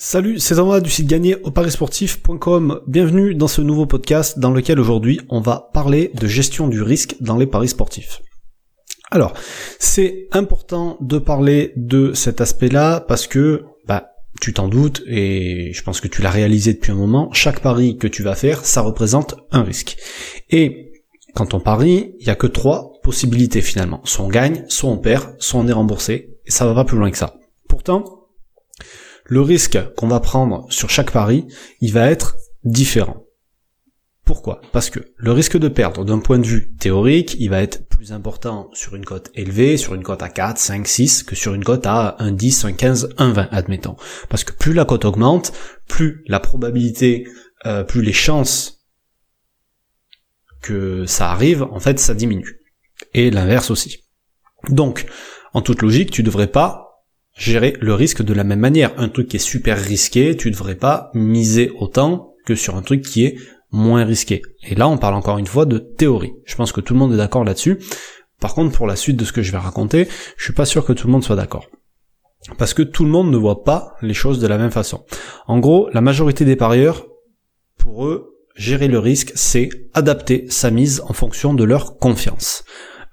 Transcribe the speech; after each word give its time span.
Salut, 0.00 0.38
c'est 0.38 0.54
Thomas 0.54 0.78
du 0.78 0.90
site 0.90 1.08
gagné 1.08 1.34
au 1.42 1.50
parisportif.com. 1.50 2.82
Bienvenue 2.86 3.34
dans 3.34 3.48
ce 3.48 3.60
nouveau 3.60 3.84
podcast 3.84 4.38
dans 4.38 4.52
lequel 4.52 4.78
aujourd'hui 4.78 5.20
on 5.28 5.40
va 5.40 5.70
parler 5.74 6.12
de 6.14 6.28
gestion 6.28 6.68
du 6.68 6.82
risque 6.82 7.16
dans 7.18 7.36
les 7.36 7.48
paris 7.48 7.66
sportifs. 7.66 8.22
Alors, 9.10 9.34
c'est 9.80 10.28
important 10.30 10.98
de 11.00 11.18
parler 11.18 11.72
de 11.74 12.12
cet 12.12 12.40
aspect-là 12.40 13.00
parce 13.00 13.26
que, 13.26 13.64
bah, 13.88 14.12
tu 14.40 14.52
t'en 14.52 14.68
doutes 14.68 15.02
et 15.08 15.72
je 15.74 15.82
pense 15.82 16.00
que 16.00 16.06
tu 16.06 16.22
l'as 16.22 16.30
réalisé 16.30 16.74
depuis 16.74 16.92
un 16.92 16.94
moment, 16.94 17.32
chaque 17.32 17.58
pari 17.58 17.96
que 17.96 18.06
tu 18.06 18.22
vas 18.22 18.36
faire, 18.36 18.64
ça 18.64 18.82
représente 18.82 19.34
un 19.50 19.64
risque. 19.64 19.96
Et 20.48 20.92
quand 21.34 21.54
on 21.54 21.60
parie, 21.60 22.14
il 22.20 22.24
n'y 22.24 22.30
a 22.30 22.36
que 22.36 22.46
trois 22.46 22.92
possibilités 23.02 23.62
finalement. 23.62 24.00
Soit 24.04 24.26
on 24.26 24.28
gagne, 24.28 24.64
soit 24.68 24.90
on 24.90 24.98
perd, 24.98 25.34
soit 25.40 25.58
on 25.58 25.66
est 25.66 25.72
remboursé, 25.72 26.38
et 26.46 26.52
ça 26.52 26.66
va 26.66 26.74
pas 26.74 26.84
plus 26.84 26.98
loin 26.98 27.10
que 27.10 27.18
ça. 27.18 27.34
Pourtant, 27.68 28.17
le 29.28 29.42
risque 29.42 29.78
qu'on 29.94 30.08
va 30.08 30.20
prendre 30.20 30.66
sur 30.70 30.90
chaque 30.90 31.12
pari, 31.12 31.46
il 31.80 31.92
va 31.92 32.10
être 32.10 32.36
différent. 32.64 33.24
Pourquoi? 34.24 34.60
Parce 34.72 34.90
que 34.90 35.00
le 35.16 35.32
risque 35.32 35.56
de 35.56 35.68
perdre 35.68 36.04
d'un 36.04 36.18
point 36.18 36.38
de 36.38 36.46
vue 36.46 36.74
théorique, 36.76 37.36
il 37.38 37.48
va 37.48 37.62
être 37.62 37.88
plus 37.88 38.12
important 38.12 38.70
sur 38.72 38.94
une 38.94 39.04
cote 39.04 39.30
élevée, 39.34 39.76
sur 39.76 39.94
une 39.94 40.02
cote 40.02 40.22
à 40.22 40.28
4, 40.28 40.58
5, 40.58 40.86
6, 40.86 41.22
que 41.22 41.34
sur 41.34 41.54
une 41.54 41.64
cote 41.64 41.86
à 41.86 42.16
1, 42.18 42.32
10, 42.32 42.64
1, 42.64 42.72
15, 42.72 43.14
1, 43.16 43.32
20, 43.32 43.48
admettons. 43.50 43.96
Parce 44.28 44.44
que 44.44 44.52
plus 44.52 44.72
la 44.72 44.84
cote 44.84 45.04
augmente, 45.04 45.52
plus 45.86 46.24
la 46.26 46.40
probabilité, 46.40 47.26
euh, 47.66 47.84
plus 47.84 48.02
les 48.02 48.12
chances 48.12 48.86
que 50.62 51.06
ça 51.06 51.30
arrive, 51.30 51.62
en 51.62 51.80
fait, 51.80 51.98
ça 51.98 52.14
diminue. 52.14 52.60
Et 53.14 53.30
l'inverse 53.30 53.70
aussi. 53.70 54.04
Donc, 54.68 55.06
en 55.52 55.62
toute 55.62 55.82
logique, 55.82 56.10
tu 56.10 56.22
devrais 56.22 56.48
pas 56.48 56.87
gérer 57.38 57.74
le 57.80 57.94
risque 57.94 58.22
de 58.22 58.34
la 58.34 58.44
même 58.44 58.60
manière. 58.60 58.92
Un 58.98 59.08
truc 59.08 59.28
qui 59.28 59.36
est 59.36 59.38
super 59.38 59.78
risqué, 59.78 60.36
tu 60.36 60.50
devrais 60.50 60.74
pas 60.74 61.10
miser 61.14 61.70
autant 61.78 62.34
que 62.44 62.54
sur 62.54 62.76
un 62.76 62.82
truc 62.82 63.02
qui 63.02 63.24
est 63.24 63.36
moins 63.70 64.04
risqué. 64.04 64.42
Et 64.66 64.74
là, 64.74 64.88
on 64.88 64.98
parle 64.98 65.14
encore 65.14 65.38
une 65.38 65.46
fois 65.46 65.64
de 65.64 65.78
théorie. 65.78 66.32
Je 66.44 66.56
pense 66.56 66.72
que 66.72 66.80
tout 66.80 66.94
le 66.94 66.98
monde 66.98 67.14
est 67.14 67.18
d'accord 67.18 67.44
là-dessus. 67.44 67.78
Par 68.40 68.54
contre, 68.54 68.76
pour 68.76 68.86
la 68.86 68.96
suite 68.96 69.16
de 69.16 69.24
ce 69.24 69.32
que 69.32 69.42
je 69.42 69.52
vais 69.52 69.58
raconter, 69.58 70.08
je 70.36 70.44
suis 70.44 70.52
pas 70.52 70.66
sûr 70.66 70.84
que 70.84 70.92
tout 70.92 71.06
le 71.06 71.12
monde 71.12 71.24
soit 71.24 71.36
d'accord. 71.36 71.66
Parce 72.56 72.74
que 72.74 72.82
tout 72.82 73.04
le 73.04 73.10
monde 73.10 73.30
ne 73.30 73.36
voit 73.36 73.62
pas 73.62 73.94
les 74.02 74.14
choses 74.14 74.40
de 74.40 74.46
la 74.46 74.58
même 74.58 74.70
façon. 74.70 75.04
En 75.46 75.58
gros, 75.58 75.88
la 75.92 76.00
majorité 76.00 76.44
des 76.44 76.56
parieurs, 76.56 77.06
pour 77.78 78.06
eux, 78.06 78.34
gérer 78.56 78.88
le 78.88 78.98
risque, 78.98 79.32
c'est 79.34 79.68
adapter 79.94 80.46
sa 80.48 80.70
mise 80.70 81.02
en 81.06 81.12
fonction 81.12 81.52
de 81.54 81.64
leur 81.64 81.98
confiance. 81.98 82.64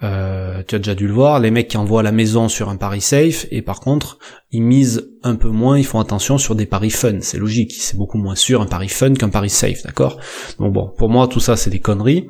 Euh, 0.05 0.61
tu 0.67 0.75
as 0.75 0.77
déjà 0.77 0.93
dû 0.93 1.07
le 1.07 1.13
voir, 1.13 1.39
les 1.39 1.49
mecs 1.51 1.67
qui 1.67 1.77
envoient 1.77 2.03
la 2.03 2.11
maison 2.11 2.47
sur 2.47 2.69
un 2.69 2.75
pari 2.75 3.01
safe, 3.01 3.47
et 3.49 3.61
par 3.61 3.79
contre, 3.79 4.19
ils 4.51 4.61
misent 4.61 5.09
un 5.23 5.35
peu 5.35 5.49
moins, 5.49 5.79
ils 5.79 5.85
font 5.85 5.99
attention 5.99 6.37
sur 6.37 6.53
des 6.53 6.67
paris 6.67 6.91
fun, 6.91 7.21
c'est 7.21 7.37
logique, 7.37 7.73
c'est 7.73 7.97
beaucoup 7.97 8.19
moins 8.19 8.35
sûr 8.35 8.61
un 8.61 8.67
pari 8.67 8.87
fun 8.87 9.13
qu'un 9.13 9.29
pari 9.29 9.49
safe, 9.49 9.83
d'accord? 9.83 10.19
Donc 10.59 10.73
bon, 10.73 10.91
pour 10.95 11.09
moi, 11.09 11.27
tout 11.27 11.39
ça, 11.39 11.55
c'est 11.55 11.71
des 11.71 11.79
conneries. 11.79 12.27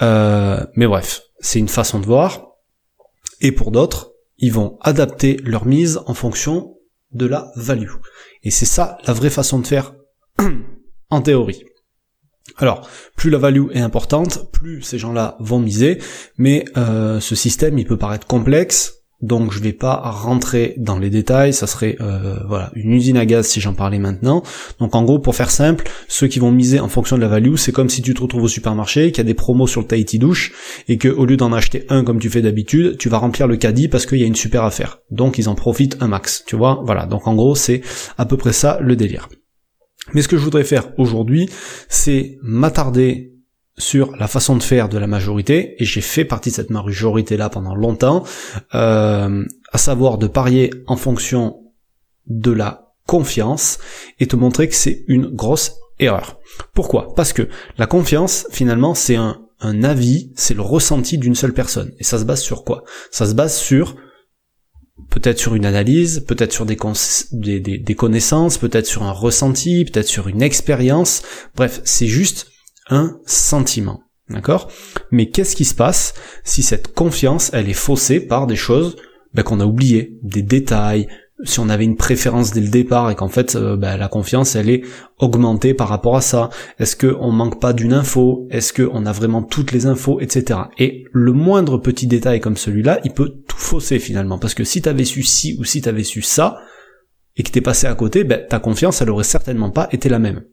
Euh, 0.00 0.64
mais 0.76 0.86
bref, 0.86 1.22
c'est 1.40 1.58
une 1.58 1.68
façon 1.68 2.00
de 2.00 2.06
voir. 2.06 2.46
Et 3.42 3.52
pour 3.52 3.70
d'autres, 3.70 4.12
ils 4.38 4.52
vont 4.52 4.78
adapter 4.80 5.38
leur 5.44 5.66
mise 5.66 6.00
en 6.06 6.14
fonction 6.14 6.76
de 7.12 7.26
la 7.26 7.50
value. 7.56 7.90
Et 8.42 8.50
c'est 8.50 8.66
ça 8.66 8.96
la 9.06 9.12
vraie 9.12 9.30
façon 9.30 9.58
de 9.58 9.66
faire 9.66 9.92
en 11.10 11.20
théorie. 11.20 11.64
Alors, 12.56 12.88
plus 13.16 13.30
la 13.30 13.38
value 13.38 13.66
est 13.72 13.80
importante, 13.80 14.50
plus 14.52 14.82
ces 14.82 14.98
gens-là 14.98 15.36
vont 15.40 15.60
miser, 15.60 15.98
mais 16.38 16.64
euh, 16.76 17.20
ce 17.20 17.34
système, 17.34 17.78
il 17.78 17.86
peut 17.86 17.98
paraître 17.98 18.26
complexe, 18.26 19.00
donc 19.22 19.52
je 19.52 19.60
vais 19.60 19.72
pas 19.72 19.96
rentrer 19.96 20.74
dans 20.78 20.98
les 20.98 21.10
détails, 21.10 21.52
ça 21.52 21.66
serait 21.66 21.96
euh, 22.00 22.36
voilà 22.48 22.70
une 22.74 22.92
usine 22.92 23.18
à 23.18 23.26
gaz 23.26 23.46
si 23.46 23.60
j'en 23.60 23.74
parlais 23.74 23.98
maintenant. 23.98 24.42
Donc 24.78 24.94
en 24.94 25.04
gros, 25.04 25.18
pour 25.18 25.34
faire 25.34 25.50
simple, 25.50 25.90
ceux 26.08 26.26
qui 26.26 26.38
vont 26.38 26.50
miser 26.50 26.80
en 26.80 26.88
fonction 26.88 27.16
de 27.16 27.20
la 27.20 27.28
value, 27.28 27.56
c'est 27.56 27.72
comme 27.72 27.90
si 27.90 28.00
tu 28.00 28.14
te 28.14 28.22
retrouves 28.22 28.44
au 28.44 28.48
supermarché, 28.48 29.12
qu'il 29.12 29.18
y 29.18 29.20
a 29.20 29.24
des 29.24 29.34
promos 29.34 29.66
sur 29.66 29.82
le 29.82 29.86
Tahiti 29.86 30.18
douche, 30.18 30.52
et 30.88 30.96
que 30.96 31.08
au 31.08 31.26
lieu 31.26 31.36
d'en 31.36 31.52
acheter 31.52 31.84
un 31.90 32.02
comme 32.02 32.18
tu 32.18 32.30
fais 32.30 32.42
d'habitude, 32.42 32.96
tu 32.96 33.08
vas 33.08 33.18
remplir 33.18 33.46
le 33.46 33.56
caddie 33.56 33.88
parce 33.88 34.06
qu'il 34.06 34.18
y 34.18 34.24
a 34.24 34.26
une 34.26 34.34
super 34.34 34.64
affaire. 34.64 35.00
Donc 35.10 35.36
ils 35.38 35.48
en 35.48 35.54
profitent 35.54 35.98
un 36.00 36.08
max, 36.08 36.44
tu 36.46 36.56
vois? 36.56 36.80
Voilà. 36.84 37.04
Donc 37.04 37.26
en 37.26 37.34
gros, 37.34 37.54
c'est 37.54 37.82
à 38.16 38.24
peu 38.24 38.38
près 38.38 38.52
ça 38.52 38.78
le 38.80 38.96
délire. 38.96 39.28
Mais 40.12 40.22
ce 40.22 40.28
que 40.28 40.36
je 40.36 40.44
voudrais 40.44 40.64
faire 40.64 40.92
aujourd'hui, 40.98 41.48
c'est 41.88 42.38
m'attarder 42.42 43.34
sur 43.78 44.14
la 44.16 44.28
façon 44.28 44.56
de 44.56 44.62
faire 44.62 44.88
de 44.88 44.98
la 44.98 45.06
majorité, 45.06 45.80
et 45.82 45.84
j'ai 45.84 46.00
fait 46.00 46.24
partie 46.24 46.50
de 46.50 46.54
cette 46.54 46.70
majorité-là 46.70 47.48
pendant 47.48 47.74
longtemps, 47.74 48.24
euh, 48.74 49.44
à 49.72 49.78
savoir 49.78 50.18
de 50.18 50.26
parier 50.26 50.70
en 50.86 50.96
fonction 50.96 51.62
de 52.26 52.50
la 52.50 52.92
confiance, 53.06 53.78
et 54.18 54.26
te 54.26 54.36
montrer 54.36 54.68
que 54.68 54.74
c'est 54.74 55.04
une 55.08 55.26
grosse 55.26 55.72
erreur. 55.98 56.40
Pourquoi? 56.74 57.14
Parce 57.14 57.32
que 57.32 57.48
la 57.78 57.86
confiance, 57.86 58.46
finalement, 58.50 58.94
c'est 58.94 59.16
un, 59.16 59.40
un 59.60 59.82
avis, 59.82 60.32
c'est 60.34 60.54
le 60.54 60.62
ressenti 60.62 61.18
d'une 61.18 61.34
seule 61.34 61.54
personne. 61.54 61.92
Et 61.98 62.04
ça 62.04 62.18
se 62.18 62.24
base 62.24 62.40
sur 62.40 62.64
quoi? 62.64 62.84
Ça 63.10 63.26
se 63.26 63.34
base 63.34 63.56
sur 63.56 63.96
peut-être 65.10 65.38
sur 65.38 65.54
une 65.54 65.66
analyse, 65.66 66.24
peut-être 66.26 66.52
sur 66.52 66.64
des, 66.64 66.76
connaissances, 67.96 68.58
peut-être 68.58 68.86
sur 68.86 69.02
un 69.02 69.12
ressenti, 69.12 69.84
peut-être 69.84 70.06
sur 70.06 70.28
une 70.28 70.42
expérience. 70.42 71.22
Bref, 71.56 71.80
c'est 71.84 72.06
juste 72.06 72.46
un 72.88 73.18
sentiment. 73.26 74.02
D'accord? 74.28 74.70
Mais 75.10 75.28
qu'est-ce 75.28 75.56
qui 75.56 75.64
se 75.64 75.74
passe 75.74 76.14
si 76.44 76.62
cette 76.62 76.94
confiance, 76.94 77.50
elle 77.52 77.68
est 77.68 77.72
faussée 77.72 78.20
par 78.20 78.46
des 78.46 78.56
choses 78.56 78.94
ben, 79.34 79.42
qu'on 79.42 79.60
a 79.60 79.64
oubliées, 79.64 80.18
des 80.22 80.42
détails, 80.42 81.08
si 81.44 81.60
on 81.60 81.68
avait 81.68 81.84
une 81.84 81.96
préférence 81.96 82.52
dès 82.52 82.60
le 82.60 82.68
départ 82.68 83.10
et 83.10 83.14
qu'en 83.14 83.28
fait 83.28 83.56
euh, 83.56 83.76
bah, 83.76 83.96
la 83.96 84.08
confiance 84.08 84.56
elle 84.56 84.70
est 84.70 84.82
augmentée 85.18 85.74
par 85.74 85.88
rapport 85.88 86.16
à 86.16 86.20
ça 86.20 86.50
Est-ce 86.78 86.96
qu'on 86.96 87.30
manque 87.30 87.60
pas 87.60 87.72
d'une 87.72 87.92
info? 87.92 88.46
Est-ce 88.50 88.72
qu'on 88.72 89.06
a 89.06 89.12
vraiment 89.12 89.42
toutes 89.42 89.72
les 89.72 89.86
infos, 89.86 90.20
etc. 90.20 90.60
Et 90.78 91.04
le 91.12 91.32
moindre 91.32 91.78
petit 91.78 92.06
détail 92.06 92.40
comme 92.40 92.56
celui-là, 92.56 93.00
il 93.04 93.12
peut 93.12 93.34
tout 93.46 93.58
fausser 93.58 93.98
finalement, 93.98 94.38
parce 94.38 94.54
que 94.54 94.64
si 94.64 94.82
t'avais 94.82 95.04
su 95.04 95.22
ci 95.22 95.56
ou 95.58 95.64
si 95.64 95.80
t'avais 95.80 96.04
su 96.04 96.22
ça 96.22 96.58
et 97.36 97.42
que 97.42 97.50
t'es 97.50 97.60
passé 97.60 97.86
à 97.86 97.94
côté, 97.94 98.24
ben, 98.24 98.44
ta 98.48 98.58
confiance 98.58 99.00
elle 99.00 99.10
aurait 99.10 99.24
certainement 99.24 99.70
pas 99.70 99.88
été 99.92 100.08
la 100.08 100.18
même. 100.18 100.44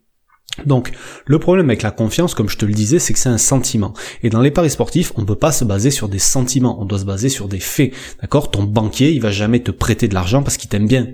Donc, 0.65 0.91
le 1.25 1.39
problème 1.39 1.69
avec 1.69 1.83
la 1.83 1.91
confiance, 1.91 2.33
comme 2.33 2.49
je 2.49 2.57
te 2.57 2.65
le 2.65 2.73
disais, 2.73 2.99
c'est 2.99 3.13
que 3.13 3.19
c'est 3.19 3.29
un 3.29 3.37
sentiment. 3.37 3.93
Et 4.23 4.29
dans 4.29 4.41
les 4.41 4.51
paris 4.51 4.71
sportifs, 4.71 5.13
on 5.15 5.21
ne 5.21 5.25
peut 5.25 5.35
pas 5.35 5.51
se 5.51 5.63
baser 5.63 5.91
sur 5.91 6.09
des 6.09 6.19
sentiments, 6.19 6.81
on 6.81 6.85
doit 6.85 6.99
se 6.99 7.05
baser 7.05 7.29
sur 7.29 7.47
des 7.47 7.59
faits. 7.59 7.93
D'accord? 8.21 8.49
Ton 8.49 8.63
banquier, 8.63 9.11
il 9.11 9.21
va 9.21 9.31
jamais 9.31 9.61
te 9.61 9.71
prêter 9.71 10.07
de 10.07 10.13
l'argent 10.13 10.41
parce 10.41 10.57
qu'il 10.57 10.69
t'aime 10.69 10.87
bien. 10.87 11.07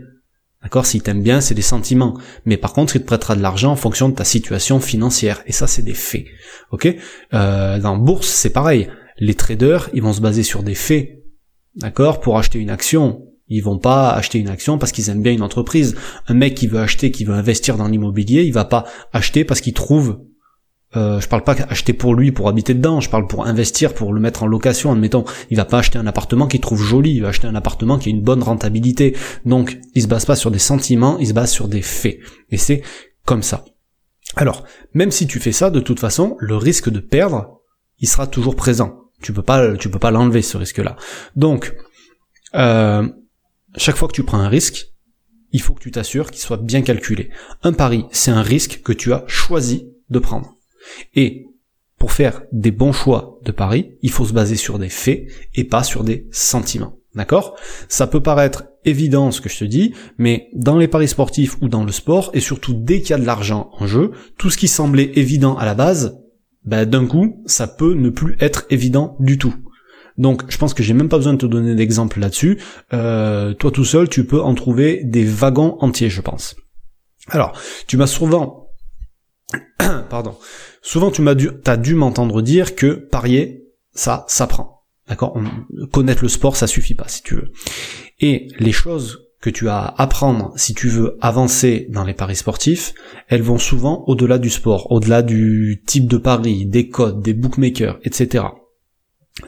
D'accord? 0.62 0.86
S'il 0.86 1.04
t'aime 1.04 1.22
bien, 1.22 1.42
c'est 1.42 1.56
des 1.56 1.62
sentiments. 1.62 2.18
Mais 2.46 2.56
par 2.56 2.72
contre, 2.72 2.96
il 2.96 3.02
te 3.02 3.06
prêtera 3.06 3.36
de 3.36 3.42
l'argent 3.42 3.72
en 3.72 3.76
fonction 3.76 4.08
de 4.08 4.16
ta 4.16 4.24
situation 4.24 4.80
financière. 4.80 5.44
Et 5.46 5.52
ça, 5.52 5.68
c'est 5.68 5.82
des 5.82 5.94
faits. 5.94 6.26
Ok? 6.72 6.88
Euh, 7.34 7.80
Dans 7.80 7.98
bourse, 7.98 8.28
c'est 8.30 8.52
pareil. 8.52 8.90
Les 9.18 9.36
traders, 9.36 9.90
ils 9.94 10.02
vont 10.02 10.14
se 10.14 10.22
baser 10.22 10.44
sur 10.44 10.64
des 10.64 10.76
faits. 10.76 11.10
D'accord? 11.76 12.22
Pour 12.22 12.38
acheter 12.38 12.60
une 12.60 12.70
action, 12.70 13.28
ils 13.48 13.62
vont 13.62 13.78
pas 13.78 14.12
acheter 14.12 14.40
une 14.40 14.50
action 14.50 14.78
parce 14.78 14.92
qu'ils 14.92 15.10
aiment 15.10 15.22
bien 15.22 15.34
une 15.34 15.42
entreprise. 15.42 15.96
Un 16.28 16.34
mec 16.34 16.56
qui 16.56 16.68
veut 16.68 16.80
acheter, 16.80 17.12
qui 17.12 17.26
veut 17.26 17.34
investir 17.34 17.78
dans 17.78 17.88
l'immobilier, 17.88 18.44
il 18.44 18.54
va 18.54 18.66
pas 18.66 18.86
acheter 19.12 19.44
parce 19.44 19.62
qu'il 19.62 19.74
trouve. 19.74 20.20
Euh, 20.96 21.20
je 21.20 21.28
parle 21.28 21.44
pas 21.44 21.56
acheter 21.70 21.94
pour 21.94 22.14
lui 22.14 22.32
pour 22.32 22.48
habiter 22.48 22.76
dedans, 22.76 23.02
je 23.02 23.10
parle 23.10 23.26
pour 23.26 23.48
investir, 23.48 23.96
pour 23.96 24.14
le 24.14 24.22
mettre 24.22 24.44
en 24.44 24.48
location. 24.48 24.92
Admettons, 24.92 25.26
il 25.50 25.58
va 25.58 25.66
pas 25.66 25.80
acheter 25.80 25.98
un 25.98 26.06
appartement 26.06 26.48
qu'il 26.48 26.62
trouve 26.62 26.82
joli, 26.82 27.16
il 27.16 27.22
va 27.22 27.30
acheter 27.30 27.48
un 27.48 27.56
appartement 27.56 27.98
qui 27.98 28.10
a 28.10 28.12
une 28.12 28.22
bonne 28.22 28.44
rentabilité. 28.44 29.16
Donc, 29.46 29.80
il 29.96 30.04
se 30.04 30.08
base 30.08 30.26
pas 30.26 30.36
sur 30.36 30.52
des 30.52 30.60
sentiments, 30.60 31.18
il 31.18 31.28
se 31.28 31.34
base 31.34 31.52
sur 31.52 31.68
des 31.68 31.82
faits. 31.82 32.20
Et 32.52 32.58
c'est 32.58 32.84
comme 33.26 33.42
ça. 33.42 33.66
Alors, 34.36 34.64
même 34.94 35.12
si 35.12 35.28
tu 35.28 35.40
fais 35.40 35.52
ça, 35.52 35.70
de 35.70 35.80
toute 35.80 36.00
façon, 36.00 36.36
le 36.40 36.58
risque 36.58 36.90
de 36.90 37.00
perdre, 37.00 37.60
il 38.00 38.08
sera 38.08 38.28
toujours 38.28 38.56
présent. 38.56 39.00
Tu 39.22 39.34
peux 39.34 39.42
pas, 39.42 39.76
tu 39.78 39.90
peux 39.90 40.00
pas 40.00 40.12
l'enlever 40.12 40.42
ce 40.42 40.58
risque-là. 40.58 40.96
Donc, 41.36 41.76
euh, 42.56 43.08
chaque 43.78 43.96
fois 43.96 44.08
que 44.08 44.14
tu 44.14 44.24
prends 44.24 44.40
un 44.40 44.50
risque, 44.50 44.88
il 45.52 45.62
faut 45.62 45.74
que 45.74 45.82
tu 45.82 45.92
t'assures 45.92 46.32
qu'il 46.32 46.42
soit 46.42 46.58
bien 46.58 46.82
calculé. 46.82 47.30
Un 47.62 47.74
pari, 47.74 48.06
c'est 48.12 48.32
un 48.32 48.42
risque 48.42 48.82
que 48.84 48.94
tu 48.94 49.14
as 49.14 49.24
choisi 49.28 49.88
de 50.10 50.20
prendre. 50.20 50.58
Et 51.14 51.46
pour 51.98 52.12
faire 52.12 52.44
des 52.52 52.72
bons 52.72 52.92
choix 52.92 53.40
de 53.44 53.52
pari, 53.52 53.94
il 54.02 54.12
faut 54.12 54.26
se 54.26 54.34
baser 54.34 54.56
sur 54.56 54.80
des 54.80 54.90
faits 54.90 55.28
et 55.54 55.64
pas 55.64 55.84
sur 55.84 56.04
des 56.04 56.28
sentiments. 56.32 56.98
D'accord? 57.16 57.56
Ça 57.88 58.08
peut 58.08 58.24
paraître 58.24 58.66
évident 58.86 59.30
ce 59.30 59.40
que 59.40 59.50
je 59.50 59.60
te 59.60 59.66
dis, 59.66 59.94
mais 60.18 60.50
dans 60.54 60.78
les 60.78 60.88
paris 60.88 61.08
sportifs 61.08 61.58
ou 61.62 61.70
dans 61.70 61.84
le 61.84 61.92
sport, 61.92 62.32
et 62.34 62.40
surtout 62.40 62.74
dès 62.74 63.02
qu'il 63.02 63.12
y 63.12 63.14
a 63.14 63.20
de 63.20 63.26
l'argent 63.26 63.70
en 63.74 63.86
jeu, 63.86 64.12
tout 64.38 64.50
ce 64.50 64.58
qui 64.58 64.68
semblait 64.68 65.12
évident 65.16 65.56
à 65.56 65.66
la 65.66 65.76
base, 65.76 66.20
ben, 66.66 66.86
d'un 66.86 67.06
coup, 67.06 67.44
ça 67.46 67.68
peut 67.68 67.94
ne 67.94 68.10
plus 68.10 68.36
être 68.40 68.66
évident 68.70 69.16
du 69.20 69.38
tout. 69.38 69.54
Donc 70.18 70.44
je 70.50 70.58
pense 70.58 70.74
que 70.74 70.84
j'ai 70.84 70.94
même 70.94 71.10
pas 71.10 71.18
besoin 71.18 71.34
de 71.34 71.40
te 71.40 71.46
donner 71.46 71.76
d'exemple 71.76 72.20
là-dessus. 72.20 72.60
Euh, 72.94 73.54
toi 73.54 73.72
tout 73.72 73.86
seul, 73.86 74.10
tu 74.10 74.26
peux 74.26 74.42
en 74.42 74.54
trouver 74.54 75.02
des 75.04 75.24
wagons 75.24 75.78
entiers, 75.80 76.10
je 76.10 76.22
pense. 76.22 76.56
Alors, 77.30 77.58
tu 77.88 77.98
m'as 77.98 78.08
souvent, 78.08 78.70
pardon, 80.10 80.36
souvent 80.82 81.12
tu 81.12 81.22
m'as 81.22 81.36
dû, 81.36 81.50
t'as 81.64 81.78
dû 81.78 81.96
m'entendre 81.96 82.42
dire 82.42 82.76
que 82.76 82.94
parier, 82.94 83.64
ça, 83.94 84.26
ça 84.28 84.48
prend. 84.48 84.84
D'accord? 85.08 85.38
Connaître 85.92 86.24
le 86.24 86.30
sport, 86.30 86.56
ça 86.56 86.68
suffit 86.68 86.96
pas, 86.96 87.08
si 87.08 87.24
tu 87.24 87.36
veux. 87.36 87.52
Et 88.20 88.48
les 88.60 88.72
choses 88.72 89.20
que 89.42 89.50
tu 89.50 89.68
as 89.68 89.80
à 89.80 90.02
apprendre 90.02 90.54
si 90.56 90.74
tu 90.74 90.88
veux 90.88 91.18
avancer 91.20 91.88
dans 91.90 92.06
les 92.06 92.14
paris 92.14 92.38
sportifs, 92.38 92.94
elles 93.28 93.42
vont 93.42 93.58
souvent 93.58 94.06
au-delà 94.08 94.38
du 94.38 94.50
sport, 94.50 94.90
au-delà 94.92 95.22
du 95.22 95.84
type 95.86 96.08
de 96.08 96.18
pari, 96.18 96.66
des 96.66 96.88
codes, 96.88 97.22
des 97.22 97.34
bookmakers, 97.34 98.00
etc. 98.04 98.46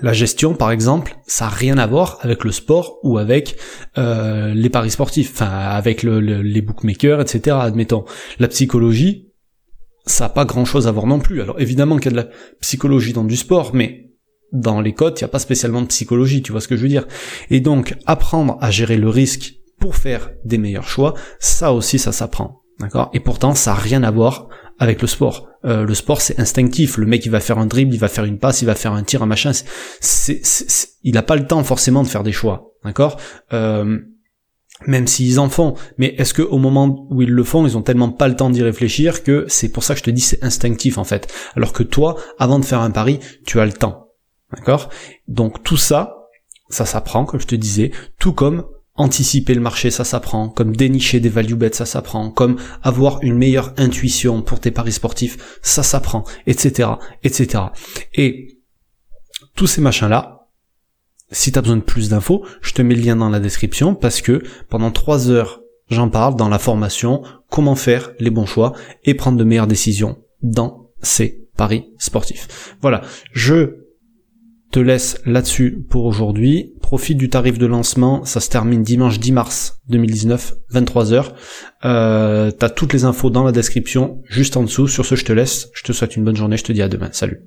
La 0.01 0.13
gestion, 0.13 0.55
par 0.55 0.71
exemple, 0.71 1.15
ça 1.27 1.45
n'a 1.45 1.51
rien 1.51 1.77
à 1.77 1.85
voir 1.85 2.17
avec 2.21 2.43
le 2.43 2.51
sport 2.51 2.99
ou 3.03 3.17
avec 3.17 3.55
euh, 3.97 4.53
les 4.53 4.69
paris 4.69 4.89
sportifs, 4.89 5.31
enfin 5.33 5.49
avec 5.49 6.01
les 6.01 6.61
bookmakers, 6.61 7.21
etc. 7.21 7.57
Admettons. 7.59 8.03
La 8.39 8.47
psychologie, 8.47 9.31
ça 10.05 10.25
n'a 10.25 10.29
pas 10.29 10.45
grand-chose 10.45 10.87
à 10.87 10.91
voir 10.91 11.05
non 11.05 11.19
plus. 11.19 11.41
Alors 11.41 11.59
évidemment 11.59 11.97
qu'il 11.97 12.05
y 12.05 12.17
a 12.19 12.23
de 12.23 12.27
la 12.27 12.33
psychologie 12.61 13.13
dans 13.13 13.23
du 13.23 13.35
sport, 13.35 13.75
mais 13.75 14.11
dans 14.51 14.81
les 14.81 14.93
codes, 14.93 15.17
il 15.19 15.23
n'y 15.23 15.25
a 15.25 15.29
pas 15.29 15.39
spécialement 15.39 15.81
de 15.81 15.87
psychologie, 15.87 16.41
tu 16.41 16.51
vois 16.51 16.61
ce 16.61 16.67
que 16.67 16.75
je 16.75 16.81
veux 16.81 16.87
dire. 16.87 17.07
Et 17.49 17.59
donc, 17.59 17.95
apprendre 18.05 18.57
à 18.61 18.71
gérer 18.71 18.97
le 18.97 19.09
risque 19.09 19.55
pour 19.79 19.95
faire 19.95 20.31
des 20.45 20.57
meilleurs 20.57 20.87
choix, 20.87 21.13
ça 21.39 21.73
aussi, 21.73 21.99
ça 21.99 22.11
s'apprend. 22.11 22.61
D'accord? 22.79 23.09
Et 23.13 23.19
pourtant, 23.19 23.53
ça 23.53 23.71
n'a 23.71 23.79
rien 23.79 24.03
à 24.03 24.11
voir 24.11 24.47
avec 24.79 25.01
le 25.01 25.07
sport. 25.07 25.47
Euh, 25.63 25.85
le 25.85 25.93
sport, 25.93 26.21
c'est 26.21 26.39
instinctif. 26.39 26.97
Le 26.97 27.05
mec, 27.05 27.25
il 27.25 27.31
va 27.31 27.39
faire 27.39 27.57
un 27.59 27.65
dribble, 27.65 27.93
il 27.93 27.99
va 27.99 28.07
faire 28.07 28.25
une 28.25 28.39
passe, 28.39 28.61
il 28.61 28.65
va 28.65 28.75
faire 28.75 28.93
un 28.93 29.03
tir, 29.03 29.23
un 29.23 29.25
machin. 29.25 29.51
C'est, 30.01 30.41
il 31.03 31.13
n'a 31.13 31.23
pas 31.23 31.35
le 31.35 31.47
temps 31.47 31.63
forcément 31.63 32.03
de 32.03 32.07
faire 32.07 32.23
des 32.23 32.31
choix. 32.31 32.73
D'accord? 32.83 33.17
Euh, 33.53 33.99
Même 34.87 35.07
s'ils 35.07 35.39
en 35.39 35.49
font. 35.49 35.75
Mais 35.97 36.13
est-ce 36.17 36.33
que 36.33 36.41
au 36.41 36.57
moment 36.57 37.07
où 37.09 37.21
ils 37.21 37.31
le 37.31 37.43
font, 37.43 37.65
ils 37.65 37.77
ont 37.77 37.81
tellement 37.81 38.11
pas 38.11 38.27
le 38.27 38.35
temps 38.35 38.49
d'y 38.49 38.61
réfléchir 38.61 39.23
que 39.23 39.45
c'est 39.47 39.69
pour 39.69 39.83
ça 39.83 39.93
que 39.93 39.99
je 39.99 40.03
te 40.03 40.11
dis 40.11 40.21
c'est 40.21 40.43
instinctif 40.43 40.97
en 40.97 41.05
fait. 41.05 41.33
Alors 41.55 41.71
que 41.71 41.83
toi, 41.83 42.17
avant 42.37 42.59
de 42.59 42.65
faire 42.65 42.81
un 42.81 42.91
pari, 42.91 43.19
tu 43.45 43.59
as 43.59 43.65
le 43.65 43.73
temps. 43.73 44.09
D'accord? 44.55 44.89
Donc 45.27 45.63
tout 45.63 45.77
ça, 45.77 46.27
ça 46.69 46.85
s'apprend, 46.85 47.25
comme 47.25 47.39
je 47.39 47.47
te 47.47 47.55
disais, 47.55 47.91
tout 48.19 48.33
comme 48.33 48.65
anticiper 48.95 49.53
le 49.53 49.61
marché, 49.61 49.91
ça 49.91 50.03
s'apprend, 50.03 50.49
comme 50.49 50.75
dénicher 50.75 51.19
des 51.19 51.29
value 51.29 51.55
bets, 51.55 51.73
ça 51.73 51.85
s'apprend, 51.85 52.31
comme 52.31 52.57
avoir 52.81 53.19
une 53.21 53.37
meilleure 53.37 53.73
intuition 53.77 54.41
pour 54.41 54.59
tes 54.59 54.71
paris 54.71 54.93
sportifs, 54.93 55.59
ça 55.61 55.83
s'apprend, 55.83 56.23
etc., 56.47 56.89
etc. 57.23 57.63
Et 58.13 58.59
tous 59.55 59.67
ces 59.67 59.81
machins-là, 59.81 60.47
si 61.31 61.51
tu 61.51 61.59
as 61.59 61.61
besoin 61.61 61.77
de 61.77 61.81
plus 61.81 62.09
d'infos, 62.09 62.45
je 62.61 62.73
te 62.73 62.81
mets 62.81 62.95
le 62.95 63.01
lien 63.01 63.15
dans 63.15 63.29
la 63.29 63.39
description 63.39 63.95
parce 63.95 64.21
que 64.21 64.43
pendant 64.69 64.91
trois 64.91 65.29
heures, 65.29 65.61
j'en 65.89 66.09
parle 66.09 66.35
dans 66.35 66.49
la 66.49 66.59
formation, 66.59 67.21
comment 67.49 67.75
faire 67.75 68.11
les 68.19 68.29
bons 68.29 68.45
choix 68.45 68.73
et 69.03 69.13
prendre 69.13 69.37
de 69.37 69.43
meilleures 69.43 69.67
décisions 69.67 70.17
dans 70.41 70.91
ces 71.01 71.45
paris 71.57 71.85
sportifs. 71.97 72.75
Voilà, 72.81 73.01
je 73.33 73.85
te 74.71 74.79
laisse 74.79 75.21
là-dessus 75.25 75.85
pour 75.89 76.05
aujourd'hui. 76.05 76.73
Profite 76.85 77.17
du 77.17 77.31
tarif 77.31 77.57
de 77.57 77.65
lancement, 77.65 78.25
ça 78.25 78.39
se 78.39 78.47
termine 78.47 78.83
dimanche 78.83 79.19
10 79.19 79.31
mars 79.31 79.81
2019, 79.89 80.53
23h. 80.71 81.31
Euh, 81.83 82.51
T'as 82.51 82.69
toutes 82.69 82.93
les 82.93 83.05
infos 83.05 83.31
dans 83.31 83.43
la 83.43 83.51
description, 83.51 84.21
juste 84.29 84.55
en 84.55 84.61
dessous. 84.61 84.87
Sur 84.87 85.03
ce, 85.03 85.15
je 85.15 85.25
te 85.25 85.33
laisse. 85.33 85.71
Je 85.73 85.81
te 85.81 85.93
souhaite 85.93 86.15
une 86.15 86.23
bonne 86.23 86.35
journée, 86.35 86.57
je 86.57 86.63
te 86.63 86.71
dis 86.71 86.83
à 86.83 86.87
demain. 86.87 87.09
Salut. 87.11 87.39